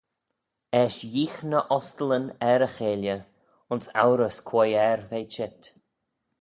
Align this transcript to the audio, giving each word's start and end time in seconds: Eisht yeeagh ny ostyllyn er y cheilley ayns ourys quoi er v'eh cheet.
Eisht 0.79 1.03
yeeagh 1.13 1.39
ny 1.49 1.59
ostyllyn 1.77 2.27
er 2.51 2.61
y 2.67 2.69
cheilley 2.77 3.19
ayns 3.71 3.87
ourys 4.05 4.37
quoi 4.49 4.69
er 4.89 4.99
v'eh 5.09 5.27
cheet. 5.35 5.61